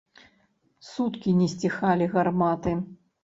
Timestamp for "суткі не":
0.91-1.47